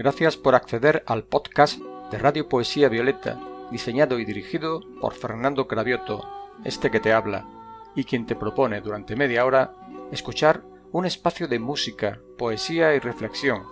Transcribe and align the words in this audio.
Gracias 0.00 0.36
por 0.38 0.54
acceder 0.54 1.02
al 1.04 1.24
podcast 1.24 1.78
de 2.10 2.16
Radio 2.16 2.48
Poesía 2.48 2.88
Violeta, 2.88 3.38
diseñado 3.70 4.18
y 4.18 4.24
dirigido 4.24 4.80
por 4.98 5.12
Fernando 5.12 5.68
Cravioto, 5.68 6.26
este 6.64 6.90
que 6.90 7.00
te 7.00 7.12
habla, 7.12 7.46
y 7.94 8.04
quien 8.04 8.24
te 8.24 8.34
propone 8.34 8.80
durante 8.80 9.14
media 9.14 9.44
hora 9.44 9.74
escuchar 10.10 10.62
un 10.90 11.04
espacio 11.04 11.48
de 11.48 11.58
música, 11.58 12.18
poesía 12.38 12.94
y 12.94 12.98
reflexión. 12.98 13.64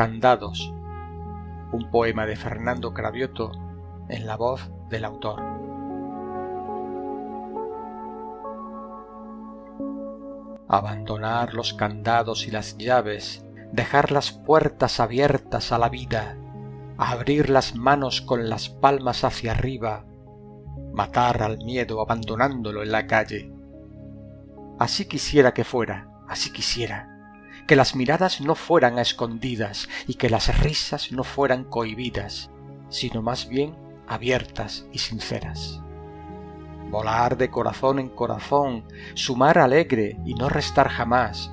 Candados, 0.00 0.72
un 1.72 1.90
poema 1.90 2.24
de 2.24 2.34
Fernando 2.34 2.94
Cravioto 2.94 3.52
en 4.08 4.26
la 4.26 4.34
voz 4.34 4.70
del 4.88 5.04
autor. 5.04 5.42
Abandonar 10.68 11.52
los 11.52 11.74
candados 11.74 12.46
y 12.46 12.50
las 12.50 12.78
llaves, 12.78 13.44
dejar 13.72 14.10
las 14.10 14.32
puertas 14.32 15.00
abiertas 15.00 15.70
a 15.70 15.76
la 15.76 15.90
vida, 15.90 16.34
abrir 16.96 17.50
las 17.50 17.76
manos 17.76 18.22
con 18.22 18.48
las 18.48 18.70
palmas 18.70 19.22
hacia 19.22 19.52
arriba, 19.52 20.06
matar 20.94 21.42
al 21.42 21.58
miedo 21.58 22.00
abandonándolo 22.00 22.82
en 22.82 22.90
la 22.90 23.06
calle. 23.06 23.52
Así 24.78 25.06
quisiera 25.06 25.52
que 25.52 25.64
fuera, 25.64 26.08
así 26.26 26.50
quisiera 26.54 27.19
que 27.70 27.76
las 27.76 27.94
miradas 27.94 28.40
no 28.40 28.56
fueran 28.56 28.98
a 28.98 29.02
escondidas 29.02 29.88
y 30.08 30.14
que 30.14 30.28
las 30.28 30.58
risas 30.58 31.12
no 31.12 31.22
fueran 31.22 31.62
cohibidas, 31.62 32.50
sino 32.88 33.22
más 33.22 33.48
bien 33.48 33.76
abiertas 34.08 34.86
y 34.92 34.98
sinceras. 34.98 35.80
Volar 36.90 37.36
de 37.36 37.48
corazón 37.48 38.00
en 38.00 38.08
corazón, 38.08 38.82
sumar 39.14 39.56
alegre 39.56 40.18
y 40.26 40.34
no 40.34 40.48
restar 40.48 40.88
jamás, 40.88 41.52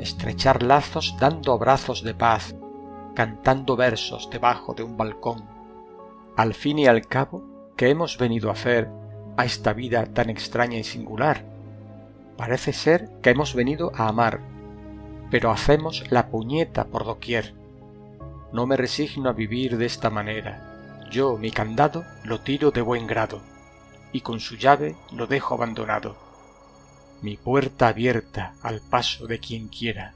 estrechar 0.00 0.62
lazos 0.62 1.16
dando 1.20 1.52
abrazos 1.52 2.02
de 2.02 2.14
paz, 2.14 2.56
cantando 3.14 3.76
versos 3.76 4.30
debajo 4.30 4.72
de 4.72 4.84
un 4.84 4.96
balcón. 4.96 5.44
Al 6.34 6.54
fin 6.54 6.78
y 6.78 6.86
al 6.86 7.06
cabo, 7.06 7.44
¿qué 7.76 7.90
hemos 7.90 8.16
venido 8.16 8.48
a 8.48 8.54
hacer 8.54 8.88
a 9.36 9.44
esta 9.44 9.74
vida 9.74 10.06
tan 10.06 10.30
extraña 10.30 10.78
y 10.78 10.84
singular? 10.84 11.44
Parece 12.38 12.72
ser 12.72 13.10
que 13.20 13.28
hemos 13.28 13.54
venido 13.54 13.92
a 13.94 14.08
amar, 14.08 14.51
pero 15.32 15.50
hacemos 15.50 16.04
la 16.10 16.28
puñeta 16.28 16.84
por 16.84 17.06
doquier. 17.06 17.54
No 18.52 18.66
me 18.66 18.76
resigno 18.76 19.30
a 19.30 19.32
vivir 19.32 19.78
de 19.78 19.86
esta 19.86 20.10
manera. 20.10 21.08
Yo 21.10 21.38
mi 21.38 21.50
candado 21.50 22.04
lo 22.22 22.42
tiro 22.42 22.70
de 22.70 22.82
buen 22.82 23.06
grado, 23.06 23.40
y 24.12 24.20
con 24.20 24.40
su 24.40 24.56
llave 24.56 24.94
lo 25.10 25.26
dejo 25.26 25.54
abandonado. 25.54 26.18
Mi 27.22 27.38
puerta 27.38 27.88
abierta 27.88 28.56
al 28.60 28.82
paso 28.82 29.26
de 29.26 29.38
quien 29.38 29.68
quiera. 29.68 30.12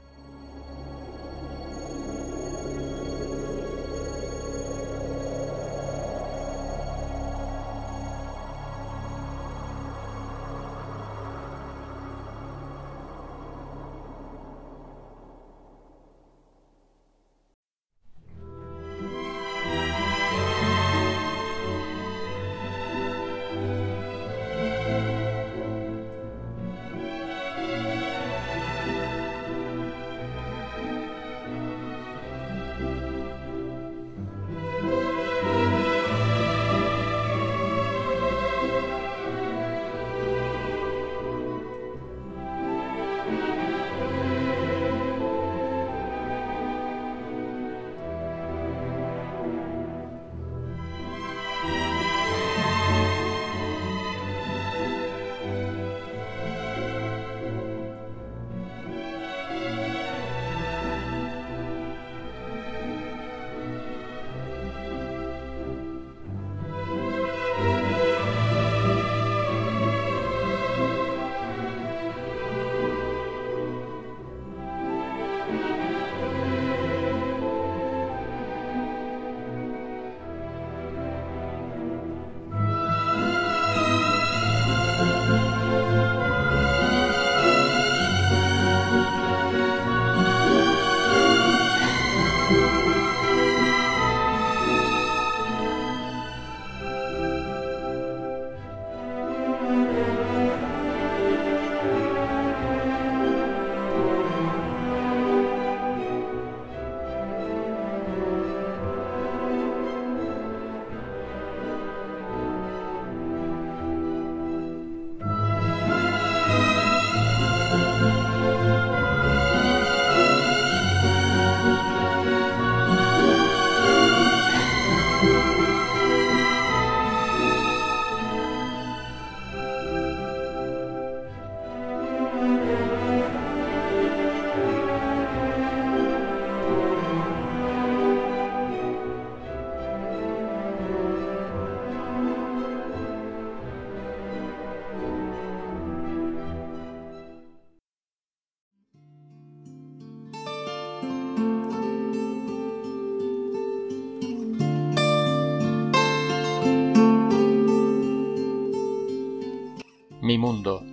Mundo, 160.37 160.83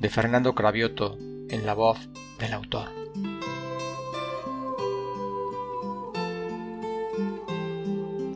de 0.00 0.08
Fernando 0.08 0.54
Cravioto, 0.54 1.16
en 1.48 1.64
la 1.64 1.74
voz 1.74 1.98
del 2.38 2.52
autor. 2.52 2.88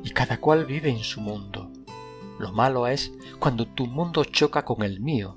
Y 0.04 0.10
cada 0.10 0.38
cual 0.38 0.64
vive 0.64 0.90
en 0.90 1.02
su 1.02 1.20
mundo. 1.20 1.70
Lo 2.38 2.52
malo 2.52 2.86
es 2.86 3.12
cuando 3.38 3.66
tu 3.66 3.86
mundo 3.86 4.24
choca 4.24 4.64
con 4.64 4.82
el 4.82 5.00
mío, 5.00 5.34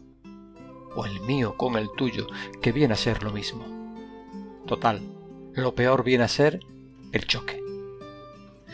o 0.96 1.06
el 1.06 1.20
mío 1.22 1.58
con 1.58 1.76
el 1.76 1.90
tuyo, 1.98 2.28
que 2.62 2.72
viene 2.72 2.94
a 2.94 2.98
ser 2.98 3.24
lo 3.24 3.32
mismo. 3.32 3.66
Total, 4.68 5.02
lo 5.54 5.74
peor 5.74 6.04
viene 6.04 6.26
a 6.26 6.28
ser 6.28 6.60
el 7.12 7.26
choque. 7.26 7.60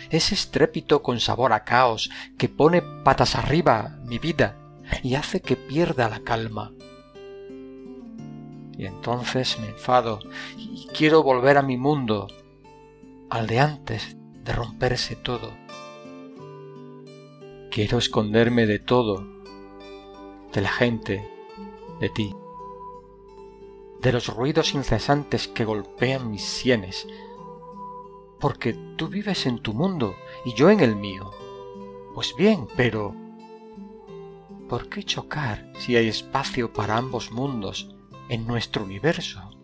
Ese 0.10 0.36
estrépito 0.36 1.02
con 1.02 1.20
sabor 1.20 1.54
a 1.54 1.64
caos 1.64 2.10
que 2.38 2.50
pone 2.50 2.82
patas 2.82 3.36
arriba 3.36 3.98
mi 4.04 4.20
vida 4.20 4.58
y 5.04 5.16
hace 5.16 5.42
que 5.42 5.56
pierda 5.56 6.10
la 6.10 6.20
calma. 6.22 6.72
Y 8.78 8.86
entonces 8.86 9.58
me 9.60 9.68
enfado 9.68 10.20
y 10.58 10.88
quiero 10.88 11.24
volver 11.24 11.58
a 11.58 11.62
mi 11.62 11.78
mundo, 11.78 12.28
al 13.30 13.48
de 13.48 13.60
antes 13.60 14.18
de 14.44 14.54
romperse 14.54 15.16
todo. 15.16 15.52
Quiero 17.72 17.98
esconderme 17.98 18.66
de 18.66 18.80
todo, 18.80 19.26
de 20.54 20.62
la 20.62 20.70
gente, 20.70 21.30
de 22.00 22.10
ti, 22.10 22.36
de 24.02 24.12
los 24.12 24.28
ruidos 24.28 24.74
incesantes 24.74 25.48
que 25.48 25.66
golpean 25.66 26.30
mis 26.32 26.44
sienes, 26.44 27.08
porque 28.40 28.74
tú 28.98 29.08
vives 29.08 29.46
en 29.46 29.60
tu 29.60 29.74
mundo 29.74 30.16
y 30.46 30.54
yo 30.54 30.70
en 30.70 30.82
el 30.82 30.96
mío. 30.96 31.32
Pues 32.14 32.36
bien, 32.38 32.68
pero 32.78 33.16
¿por 34.68 34.90
qué 34.90 35.04
chocar 35.04 35.72
si 35.80 35.96
hay 35.96 36.08
espacio 36.08 36.74
para 36.74 36.98
ambos 36.98 37.32
mundos 37.32 37.96
en 38.30 38.48
nuestro 38.48 38.84
universo? 38.84 39.55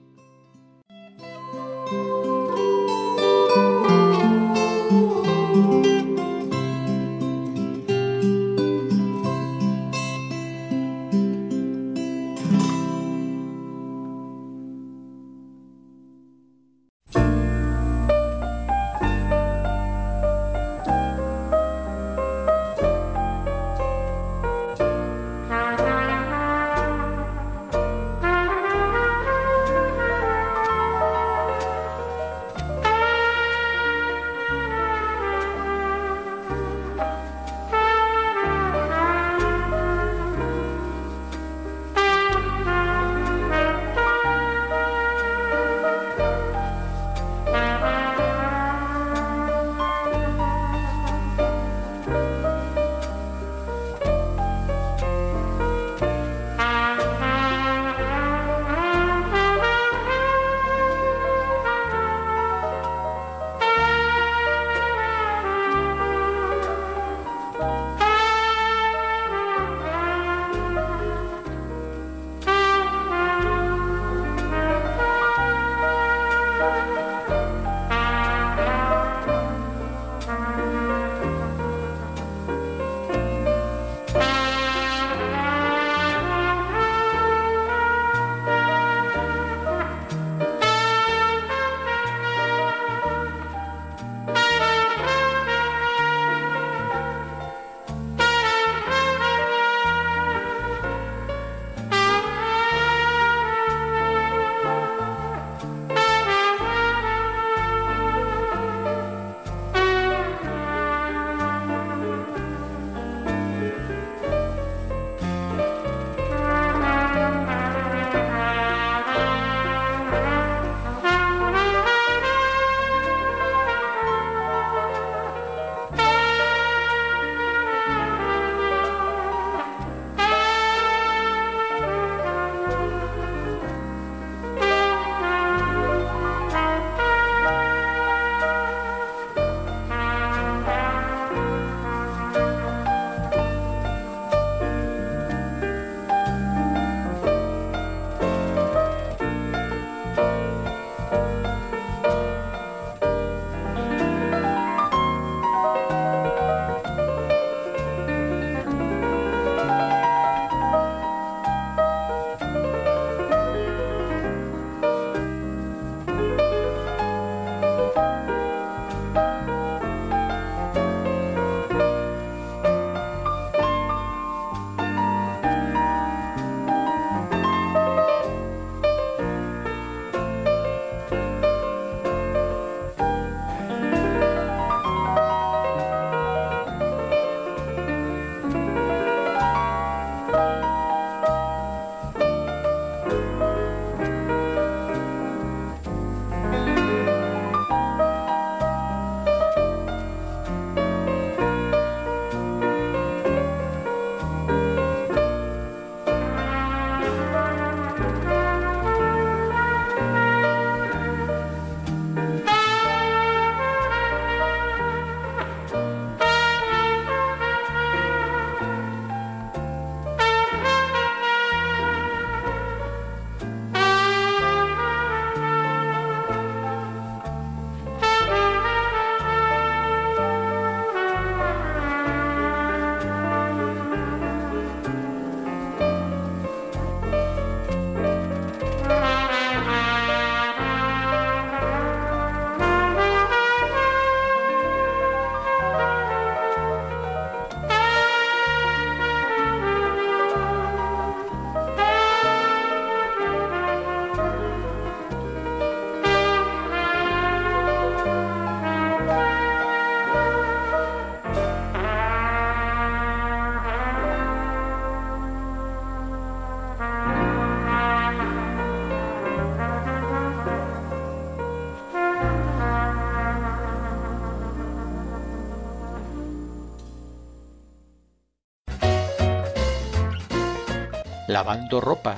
Lavando 281.31 281.79
ropa, 281.79 282.17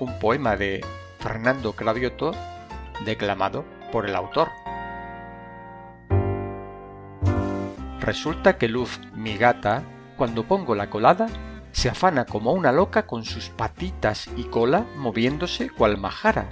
un 0.00 0.18
poema 0.18 0.56
de 0.56 0.84
Fernando 1.20 1.74
Cravioto 1.74 2.32
declamado 3.04 3.64
por 3.92 4.04
el 4.04 4.16
autor. 4.16 4.48
Resulta 8.00 8.58
que 8.58 8.66
Luz, 8.66 8.98
mi 9.14 9.36
gata, 9.36 9.84
cuando 10.16 10.42
pongo 10.42 10.74
la 10.74 10.90
colada, 10.90 11.28
se 11.70 11.88
afana 11.88 12.24
como 12.24 12.52
una 12.52 12.72
loca 12.72 13.06
con 13.06 13.24
sus 13.24 13.48
patitas 13.50 14.28
y 14.36 14.42
cola 14.42 14.84
moviéndose 14.96 15.70
cual 15.70 15.96
majara. 15.96 16.48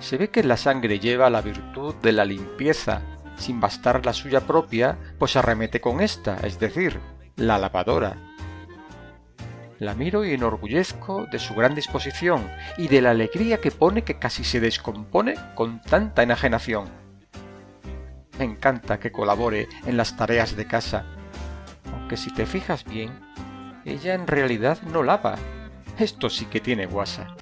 Se 0.00 0.18
ve 0.18 0.28
que 0.28 0.44
la 0.44 0.58
sangre 0.58 0.98
lleva 0.98 1.30
la 1.30 1.40
virtud 1.40 1.94
de 1.94 2.12
la 2.12 2.26
limpieza, 2.26 3.00
sin 3.38 3.58
bastar 3.58 4.04
la 4.04 4.12
suya 4.12 4.42
propia, 4.42 4.98
pues 5.18 5.34
arremete 5.36 5.80
con 5.80 6.02
esta, 6.02 6.36
es 6.42 6.60
decir, 6.60 7.00
la 7.36 7.56
lavadora. 7.56 8.29
La 9.80 9.94
miro 9.94 10.26
y 10.26 10.34
enorgullezco 10.34 11.24
de 11.32 11.38
su 11.38 11.54
gran 11.54 11.74
disposición 11.74 12.46
y 12.76 12.88
de 12.88 13.00
la 13.00 13.12
alegría 13.12 13.62
que 13.62 13.70
pone 13.70 14.04
que 14.04 14.18
casi 14.18 14.44
se 14.44 14.60
descompone 14.60 15.36
con 15.54 15.80
tanta 15.80 16.22
enajenación. 16.22 16.90
Me 18.38 18.44
encanta 18.44 19.00
que 19.00 19.10
colabore 19.10 19.68
en 19.86 19.96
las 19.96 20.18
tareas 20.18 20.54
de 20.54 20.66
casa, 20.66 21.06
aunque 21.94 22.18
si 22.18 22.30
te 22.30 22.44
fijas 22.44 22.84
bien, 22.84 23.10
ella 23.86 24.12
en 24.12 24.26
realidad 24.26 24.82
no 24.82 25.02
lava. 25.02 25.36
Esto 25.98 26.28
sí 26.28 26.44
que 26.44 26.60
tiene 26.60 26.84
guasa. 26.84 27.34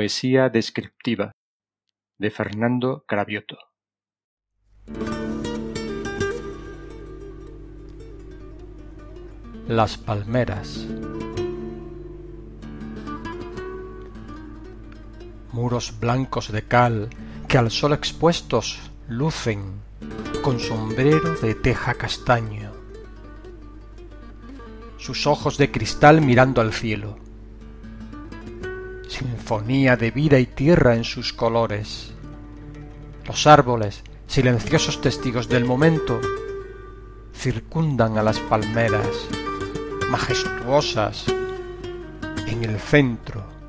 Poesía 0.00 0.48
descriptiva 0.48 1.32
de 2.18 2.30
Fernando 2.30 3.04
Cravioto. 3.06 3.58
Las 9.68 9.98
palmeras. 9.98 10.86
Muros 15.52 16.00
blancos 16.00 16.50
de 16.50 16.66
cal 16.66 17.10
que 17.46 17.58
al 17.58 17.70
sol 17.70 17.92
expuestos 17.92 18.80
lucen 19.06 19.82
con 20.40 20.60
sombrero 20.60 21.34
de 21.42 21.54
teja 21.54 21.92
castaño, 21.92 22.72
sus 24.96 25.26
ojos 25.26 25.58
de 25.58 25.70
cristal 25.70 26.22
mirando 26.22 26.62
al 26.62 26.72
cielo 26.72 27.18
sinfonía 29.10 29.96
de 29.96 30.12
vida 30.12 30.38
y 30.38 30.46
tierra 30.46 30.94
en 30.94 31.04
sus 31.04 31.32
colores. 31.32 32.12
Los 33.26 33.46
árboles, 33.46 34.02
silenciosos 34.26 35.00
testigos 35.00 35.48
del 35.48 35.64
momento, 35.64 36.20
circundan 37.34 38.16
a 38.18 38.22
las 38.22 38.38
palmeras, 38.38 39.08
majestuosas, 40.10 41.26
en 42.46 42.64
el 42.64 42.78
centro 42.78 43.59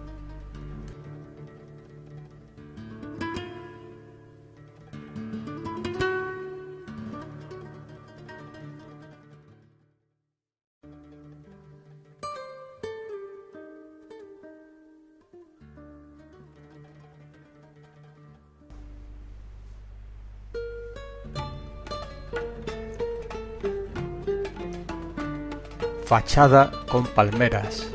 fachada 26.11 26.69
con 26.91 27.05
palmeras. 27.05 27.87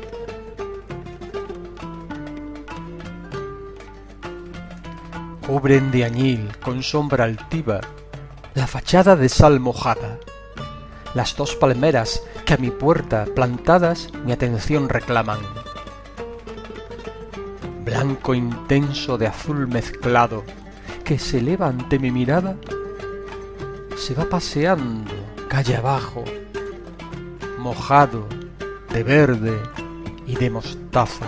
Cubren 5.45 5.91
de 5.91 6.03
añil 6.03 6.49
con 6.57 6.81
sombra 6.81 7.25
altiva 7.25 7.79
la 8.55 8.65
fachada 8.65 9.15
de 9.15 9.29
sal 9.29 9.59
mojada. 9.59 10.17
Las 11.13 11.35
dos 11.35 11.55
palmeras 11.57 12.23
que 12.43 12.55
a 12.55 12.57
mi 12.57 12.71
puerta 12.71 13.27
plantadas 13.35 14.09
mi 14.25 14.31
atención 14.31 14.89
reclaman. 14.89 15.41
Blanco 17.85 18.33
intenso 18.33 19.19
de 19.19 19.27
azul 19.27 19.67
mezclado 19.67 20.43
que 21.03 21.19
se 21.19 21.37
eleva 21.37 21.67
ante 21.67 21.99
mi 21.99 22.09
mirada, 22.09 22.55
se 23.95 24.15
va 24.15 24.25
paseando 24.25 25.13
calle 25.47 25.75
abajo 25.75 26.23
mojado 27.67 28.25
de 28.93 29.03
verde 29.03 29.61
y 30.25 30.35
de 30.35 30.49
mostaza. 30.49 31.25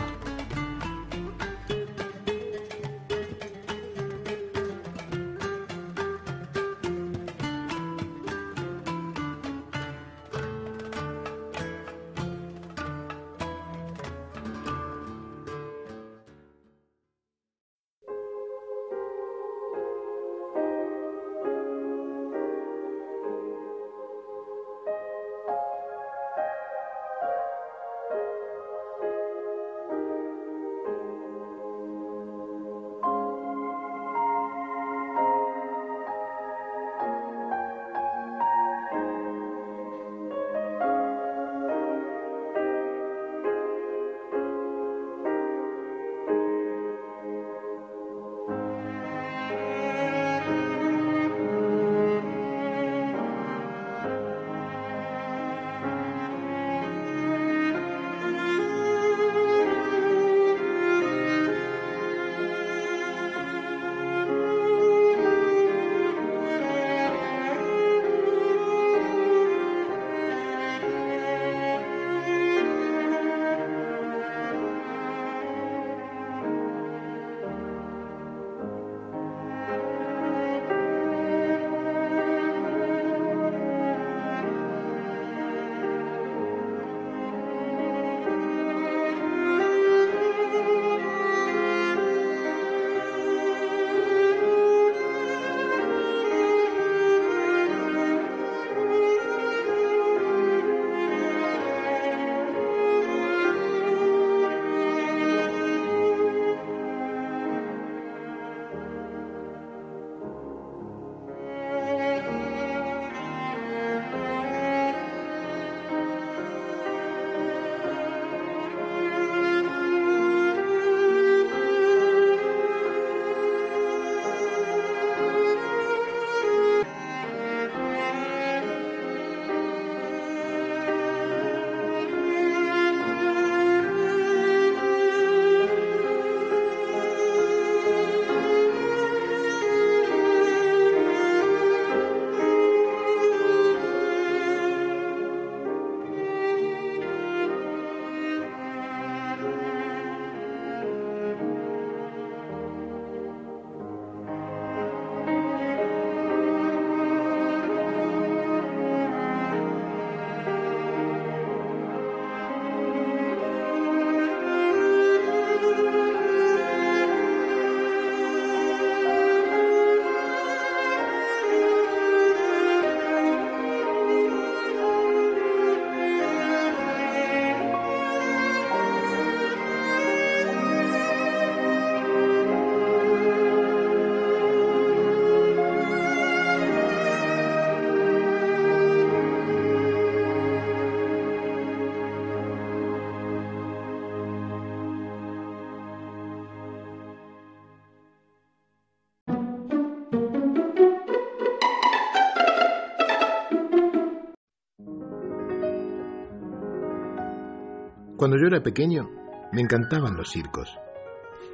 Cuando 208.19 208.35
yo 208.35 208.47
era 208.47 208.61
pequeño, 208.61 209.09
me 209.53 209.61
encantaban 209.61 210.17
los 210.17 210.29
circos. 210.29 210.77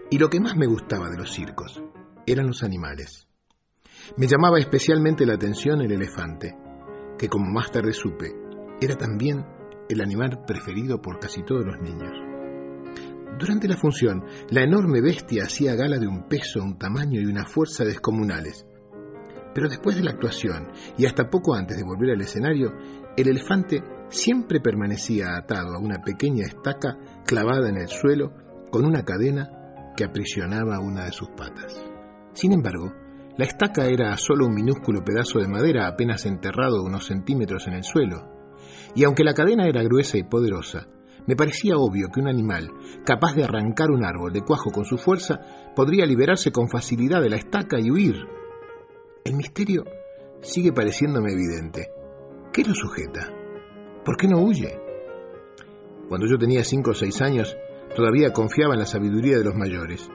Y 0.10 0.18
lo 0.18 0.32
que 0.32 0.40
más 0.40 0.56
me 0.56 0.66
gustaba 0.66 1.12
de 1.12 1.18
los 1.18 1.32
circos 1.32 1.80
eran 2.26 2.48
los 2.48 2.64
animales. 2.64 3.28
Me 4.18 4.26
llamaba 4.26 4.58
especialmente 4.58 5.28
la 5.28 5.36
atención 5.36 5.82
el 5.82 5.92
elefante, 5.92 6.58
que 7.20 7.30
como 7.30 7.52
más 7.52 7.70
tarde 7.70 7.94
supe, 7.94 8.34
era 8.82 8.96
también 8.96 9.46
el 9.90 10.02
animal 10.02 10.44
preferido 10.48 11.00
por 11.04 11.20
casi 11.20 11.44
todos 11.44 11.64
los 11.64 11.80
niños. 11.80 12.18
Durante 13.38 13.68
la 13.68 13.78
función, 13.78 14.24
la 14.50 14.64
enorme 14.64 15.02
bestia 15.02 15.44
hacía 15.44 15.76
gala 15.76 16.00
de 16.00 16.08
un 16.08 16.28
peso, 16.28 16.64
un 16.64 16.80
tamaño 16.80 17.22
y 17.22 17.26
una 17.28 17.46
fuerza 17.46 17.86
descomunales. 17.86 18.66
Pero 19.54 19.70
después 19.70 19.98
de 19.98 20.04
la 20.04 20.14
actuación, 20.14 20.72
y 20.98 21.06
hasta 21.06 21.30
poco 21.30 21.54
antes 21.54 21.78
de 21.78 21.84
volver 21.84 22.10
al 22.10 22.22
escenario, 22.22 22.74
el 23.16 23.28
elefante 23.28 23.84
siempre 24.10 24.60
permanecía 24.60 25.38
atado 25.38 25.76
a 25.76 25.80
una 25.80 26.02
pequeña 26.04 26.46
estaca 26.46 26.98
clavada 27.26 27.70
en 27.70 27.78
el 27.78 27.88
suelo 27.88 28.32
con 28.72 28.86
una 28.86 29.04
cadena 29.04 29.94
que 29.96 30.04
aprisionaba 30.04 30.80
una 30.80 31.06
de 31.06 31.12
sus 31.12 31.30
patas. 31.30 31.82
Sin 32.34 32.54
embargo, 32.54 32.92
la 33.38 33.46
estaca 33.46 33.86
era 33.86 34.16
solo 34.18 34.46
un 34.46 34.54
minúsculo 34.54 35.04
pedazo 35.04 35.40
de 35.40 35.48
madera 35.48 35.88
apenas 35.88 36.26
enterrado 36.26 36.84
unos 36.84 37.06
centímetros 37.06 37.68
en 37.68 37.74
el 37.74 37.84
suelo, 37.84 38.32
y 38.96 39.04
aunque 39.04 39.24
la 39.24 39.34
cadena 39.34 39.68
era 39.68 39.84
gruesa 39.84 40.18
y 40.18 40.24
poderosa, 40.24 40.88
me 41.28 41.36
parecía 41.36 41.78
obvio 41.78 42.10
que 42.14 42.20
un 42.20 42.28
animal, 42.28 42.70
capaz 43.06 43.36
de 43.36 43.44
arrancar 43.44 43.92
un 43.92 44.06
árbol 44.06 44.32
de 44.32 44.42
cuajo 44.42 44.72
con 44.72 44.86
su 44.86 44.98
fuerza, 44.98 45.40
podría 45.76 46.06
liberarse 46.06 46.52
con 46.52 46.70
facilidad 46.70 47.22
de 47.22 47.30
la 47.30 47.38
estaca 47.38 47.80
y 47.80 47.90
huir. 47.90 48.16
El 49.24 49.36
misterio 49.36 49.84
sigue 50.42 50.72
pareciéndome 50.72 51.34
evidente. 51.34 51.90
¿Qué 52.54 52.64
lo 52.64 52.76
sujeta? 52.76 53.35
¿Por 54.06 54.18
qué 54.18 54.28
no 54.28 54.40
huye? 54.40 54.80
Cuando 56.08 56.28
yo 56.28 56.38
tenía 56.38 56.64
cinco 56.64 56.92
o 56.92 56.94
seis 56.94 57.22
años, 57.24 57.58
todavía 57.96 58.32
confiaba 58.32 58.76
en 58.76 58.82
la 58.82 58.86
sabiduría 58.86 59.38
de 59.38 59.44
los 59.44 59.56
mayores. 59.56 60.08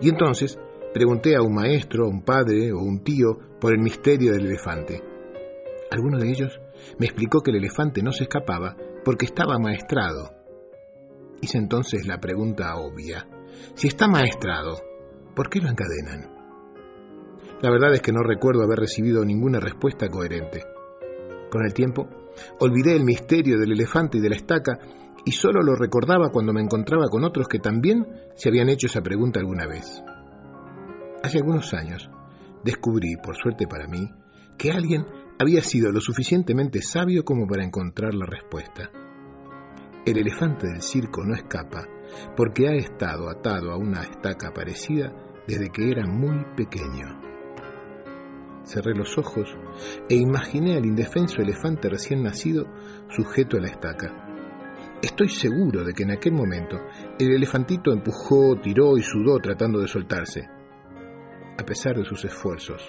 Y 0.00 0.08
entonces 0.08 0.58
pregunté 0.94 1.36
a 1.36 1.42
un 1.42 1.54
maestro, 1.54 2.08
un 2.08 2.22
padre 2.22 2.72
o 2.72 2.78
un 2.78 3.04
tío 3.04 3.38
por 3.60 3.74
el 3.74 3.80
misterio 3.80 4.32
del 4.32 4.46
elefante. 4.46 5.02
Alguno 5.90 6.18
de 6.18 6.30
ellos 6.30 6.58
me 6.98 7.04
explicó 7.04 7.42
que 7.42 7.50
el 7.50 7.58
elefante 7.58 8.02
no 8.02 8.12
se 8.12 8.24
escapaba 8.24 8.76
porque 9.04 9.26
estaba 9.26 9.58
maestrado. 9.58 10.32
Hice 11.42 11.58
entonces 11.58 12.06
la 12.06 12.18
pregunta 12.18 12.76
obvia. 12.76 13.28
Si 13.74 13.88
está 13.88 14.08
maestrado, 14.08 14.80
¿por 15.36 15.50
qué 15.50 15.60
lo 15.60 15.68
encadenan? 15.68 16.30
La 17.60 17.70
verdad 17.70 17.92
es 17.92 18.00
que 18.00 18.12
no 18.12 18.22
recuerdo 18.22 18.62
haber 18.62 18.78
recibido 18.78 19.22
ninguna 19.24 19.60
respuesta 19.60 20.08
coherente. 20.08 20.64
Con 21.50 21.64
el 21.66 21.74
tiempo, 21.74 22.08
olvidé 22.58 22.96
el 22.96 23.04
misterio 23.04 23.58
del 23.58 23.72
elefante 23.72 24.18
y 24.18 24.20
de 24.20 24.30
la 24.30 24.36
estaca 24.36 24.78
y 25.24 25.32
solo 25.32 25.62
lo 25.62 25.74
recordaba 25.76 26.30
cuando 26.30 26.52
me 26.52 26.60
encontraba 26.60 27.08
con 27.08 27.24
otros 27.24 27.48
que 27.48 27.58
también 27.58 28.06
se 28.34 28.48
habían 28.48 28.68
hecho 28.68 28.86
esa 28.86 29.02
pregunta 29.02 29.40
alguna 29.40 29.66
vez. 29.66 30.02
Hace 31.22 31.38
algunos 31.38 31.72
años 31.74 32.10
descubrí, 32.64 33.16
por 33.16 33.36
suerte 33.36 33.66
para 33.66 33.86
mí, 33.86 34.10
que 34.58 34.72
alguien 34.72 35.06
había 35.38 35.62
sido 35.62 35.92
lo 35.92 36.00
suficientemente 36.00 36.82
sabio 36.82 37.24
como 37.24 37.46
para 37.46 37.64
encontrar 37.64 38.14
la 38.14 38.26
respuesta. 38.26 38.90
El 40.04 40.18
elefante 40.18 40.66
del 40.66 40.82
circo 40.82 41.24
no 41.24 41.34
escapa 41.34 41.86
porque 42.36 42.68
ha 42.68 42.74
estado 42.74 43.30
atado 43.30 43.70
a 43.70 43.76
una 43.76 44.02
estaca 44.02 44.52
parecida 44.52 45.12
desde 45.46 45.70
que 45.70 45.90
era 45.90 46.06
muy 46.06 46.44
pequeño. 46.56 47.31
Cerré 48.64 48.94
los 48.94 49.18
ojos 49.18 49.48
e 50.08 50.14
imaginé 50.14 50.76
al 50.76 50.86
indefenso 50.86 51.42
elefante 51.42 51.88
recién 51.88 52.22
nacido 52.22 52.66
sujeto 53.08 53.56
a 53.56 53.60
la 53.60 53.68
estaca. 53.68 54.32
Estoy 55.02 55.28
seguro 55.28 55.84
de 55.84 55.92
que 55.92 56.04
en 56.04 56.12
aquel 56.12 56.32
momento 56.32 56.76
el 57.18 57.32
elefantito 57.32 57.92
empujó, 57.92 58.54
tiró 58.60 58.96
y 58.96 59.02
sudó 59.02 59.38
tratando 59.38 59.80
de 59.80 59.88
soltarse. 59.88 60.48
A 61.58 61.64
pesar 61.64 61.96
de 61.96 62.04
sus 62.04 62.24
esfuerzos, 62.24 62.80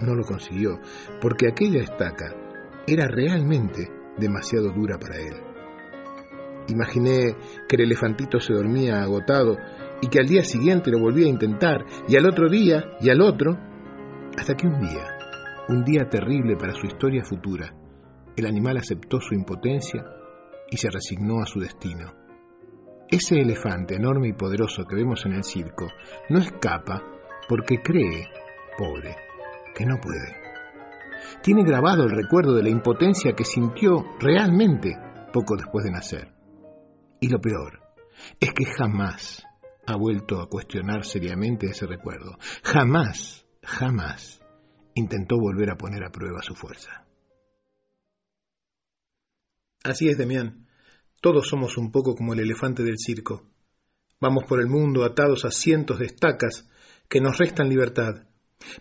no 0.00 0.14
lo 0.14 0.22
consiguió, 0.24 0.78
porque 1.20 1.48
aquella 1.48 1.80
estaca 1.80 2.34
era 2.86 3.06
realmente 3.06 3.88
demasiado 4.18 4.70
dura 4.70 4.98
para 4.98 5.16
él. 5.16 5.34
Imaginé 6.68 7.36
que 7.68 7.76
el 7.76 7.82
elefantito 7.82 8.38
se 8.38 8.52
dormía 8.52 9.02
agotado 9.02 9.56
y 10.00 10.08
que 10.08 10.20
al 10.20 10.26
día 10.26 10.44
siguiente 10.44 10.90
lo 10.90 11.00
volvía 11.00 11.26
a 11.26 11.30
intentar, 11.30 11.84
y 12.08 12.16
al 12.16 12.26
otro 12.26 12.48
día, 12.48 12.84
y 13.00 13.10
al 13.10 13.20
otro, 13.20 13.58
hasta 14.36 14.54
que 14.54 14.66
un 14.66 14.80
día, 14.80 15.11
un 15.68 15.84
día 15.84 16.08
terrible 16.08 16.56
para 16.56 16.74
su 16.74 16.86
historia 16.86 17.24
futura, 17.24 17.72
el 18.36 18.46
animal 18.46 18.78
aceptó 18.78 19.20
su 19.20 19.34
impotencia 19.34 20.04
y 20.70 20.76
se 20.76 20.90
resignó 20.90 21.40
a 21.40 21.46
su 21.46 21.60
destino. 21.60 22.14
Ese 23.08 23.40
elefante 23.40 23.94
enorme 23.94 24.28
y 24.28 24.32
poderoso 24.32 24.84
que 24.84 24.96
vemos 24.96 25.24
en 25.26 25.34
el 25.34 25.44
circo 25.44 25.86
no 26.30 26.38
escapa 26.38 27.02
porque 27.48 27.82
cree, 27.82 28.28
pobre, 28.76 29.14
que 29.74 29.84
no 29.84 29.98
puede. 30.00 30.40
Tiene 31.42 31.62
grabado 31.62 32.04
el 32.04 32.10
recuerdo 32.10 32.54
de 32.54 32.62
la 32.62 32.70
impotencia 32.70 33.34
que 33.34 33.44
sintió 33.44 34.04
realmente 34.18 34.96
poco 35.32 35.56
después 35.56 35.84
de 35.84 35.92
nacer. 35.92 36.32
Y 37.20 37.28
lo 37.28 37.40
peor 37.40 37.80
es 38.40 38.52
que 38.52 38.64
jamás 38.64 39.46
ha 39.86 39.96
vuelto 39.96 40.40
a 40.40 40.48
cuestionar 40.48 41.04
seriamente 41.04 41.66
ese 41.66 41.86
recuerdo. 41.86 42.38
Jamás, 42.62 43.46
jamás 43.62 44.41
intentó 44.94 45.36
volver 45.38 45.70
a 45.70 45.76
poner 45.76 46.04
a 46.04 46.10
prueba 46.10 46.42
su 46.42 46.54
fuerza. 46.54 47.06
Así 49.84 50.08
es, 50.08 50.16
Demián. 50.16 50.66
Todos 51.20 51.48
somos 51.48 51.76
un 51.76 51.90
poco 51.90 52.14
como 52.14 52.34
el 52.34 52.40
elefante 52.40 52.82
del 52.82 52.98
circo. 52.98 53.48
Vamos 54.20 54.44
por 54.44 54.60
el 54.60 54.68
mundo 54.68 55.04
atados 55.04 55.44
a 55.44 55.50
cientos 55.50 55.98
de 55.98 56.06
estacas 56.06 56.68
que 57.08 57.20
nos 57.20 57.38
restan 57.38 57.68
libertad. 57.68 58.26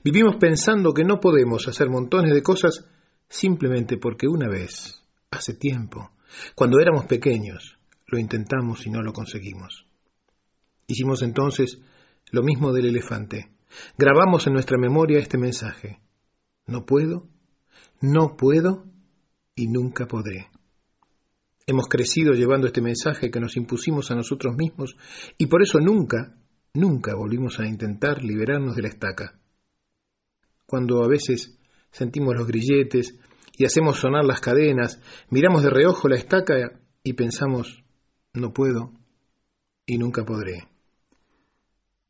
Vivimos 0.03 0.35
pensando 0.39 0.93
que 0.93 1.03
no 1.03 1.19
podemos 1.19 1.67
hacer 1.67 1.89
montones 1.89 2.33
de 2.33 2.43
cosas 2.43 2.85
simplemente 3.27 3.97
porque 3.97 4.27
una 4.27 4.47
vez, 4.47 5.03
hace 5.31 5.53
tiempo, 5.53 6.11
cuando 6.55 6.79
éramos 6.79 7.05
pequeños, 7.05 7.77
lo 8.07 8.19
intentamos 8.19 8.85
y 8.85 8.89
no 8.89 9.01
lo 9.01 9.13
conseguimos. 9.13 9.87
Hicimos 10.87 11.21
entonces 11.21 11.79
lo 12.31 12.43
mismo 12.43 12.73
del 12.73 12.87
elefante. 12.87 13.51
Grabamos 13.97 14.47
en 14.47 14.53
nuestra 14.53 14.77
memoria 14.77 15.19
este 15.19 15.37
mensaje. 15.37 16.01
No 16.65 16.85
puedo, 16.85 17.27
no 18.01 18.35
puedo 18.37 18.85
y 19.55 19.67
nunca 19.67 20.07
podré. 20.07 20.49
Hemos 21.67 21.87
crecido 21.87 22.33
llevando 22.33 22.67
este 22.67 22.81
mensaje 22.81 23.29
que 23.31 23.39
nos 23.39 23.55
impusimos 23.55 24.11
a 24.11 24.15
nosotros 24.15 24.55
mismos 24.55 24.95
y 25.37 25.47
por 25.47 25.61
eso 25.61 25.79
nunca, 25.79 26.35
nunca 26.73 27.15
volvimos 27.15 27.59
a 27.59 27.67
intentar 27.67 28.23
liberarnos 28.23 28.75
de 28.75 28.81
la 28.81 28.87
estaca. 28.89 29.39
Cuando 30.65 31.03
a 31.03 31.07
veces 31.07 31.57
sentimos 31.91 32.35
los 32.35 32.47
grilletes 32.47 33.17
y 33.57 33.65
hacemos 33.65 33.99
sonar 33.99 34.25
las 34.25 34.41
cadenas, 34.41 34.99
miramos 35.29 35.63
de 35.63 35.69
reojo 35.69 36.07
la 36.07 36.15
estaca 36.15 36.79
y 37.03 37.13
pensamos, 37.13 37.83
no 38.33 38.53
puedo 38.53 38.93
y 39.85 39.97
nunca 39.97 40.25
podré. 40.25 40.70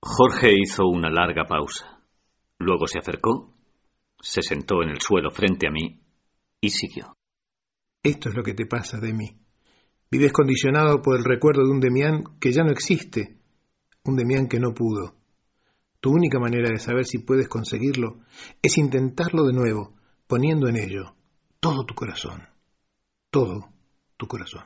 Jorge 0.03 0.51
hizo 0.57 0.87
una 0.87 1.11
larga 1.11 1.45
pausa. 1.45 2.01
Luego 2.57 2.87
se 2.87 2.97
acercó, 2.97 3.53
se 4.19 4.41
sentó 4.41 4.81
en 4.81 4.89
el 4.89 4.99
suelo 4.99 5.29
frente 5.29 5.67
a 5.67 5.71
mí 5.71 6.01
y 6.59 6.69
siguió. 6.69 7.15
Esto 8.01 8.29
es 8.29 8.35
lo 8.35 8.43
que 8.43 8.55
te 8.55 8.65
pasa 8.65 8.97
de 8.99 9.13
mí. 9.13 9.37
Vives 10.09 10.33
condicionado 10.33 11.01
por 11.01 11.17
el 11.17 11.23
recuerdo 11.23 11.63
de 11.63 11.71
un 11.71 11.79
Demián 11.79 12.23
que 12.39 12.51
ya 12.51 12.63
no 12.63 12.71
existe, 12.71 13.37
un 14.03 14.15
Demián 14.15 14.47
que 14.47 14.59
no 14.59 14.73
pudo. 14.73 15.15
Tu 15.99 16.09
única 16.09 16.39
manera 16.39 16.69
de 16.69 16.79
saber 16.79 17.05
si 17.05 17.19
puedes 17.19 17.47
conseguirlo 17.47 18.21
es 18.63 18.79
intentarlo 18.79 19.45
de 19.45 19.53
nuevo, 19.53 19.95
poniendo 20.25 20.67
en 20.67 20.77
ello 20.77 21.15
todo 21.59 21.85
tu 21.85 21.93
corazón, 21.93 22.41
todo 23.29 23.69
tu 24.17 24.27
corazón. 24.27 24.65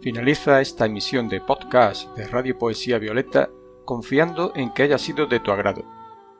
Finaliza 0.00 0.60
esta 0.62 0.86
emisión 0.86 1.28
de 1.28 1.42
podcast 1.42 2.16
de 2.16 2.26
Radio 2.26 2.56
Poesía 2.56 2.98
Violeta 2.98 3.50
confiando 3.84 4.50
en 4.54 4.72
que 4.72 4.84
haya 4.84 4.96
sido 4.96 5.26
de 5.26 5.40
tu 5.40 5.52
agrado. 5.52 5.84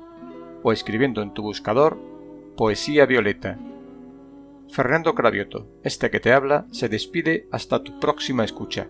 o 0.63 0.71
escribiendo 0.71 1.21
en 1.21 1.33
tu 1.33 1.41
buscador 1.41 1.97
Poesía 2.55 3.05
Violeta. 3.05 3.59
Fernando 4.69 5.13
Cravioto, 5.13 5.67
este 5.83 6.09
que 6.09 6.21
te 6.21 6.31
habla, 6.31 6.67
se 6.71 6.87
despide 6.87 7.49
hasta 7.51 7.83
tu 7.83 7.99
próxima 7.99 8.45
escucha. 8.45 8.87